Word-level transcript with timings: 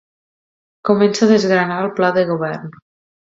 Comença 0.89 1.23
a 1.25 1.29
desgranar 1.33 1.77
el 1.83 1.93
pla 1.99 2.11
de 2.17 2.23
govern. 2.31 2.73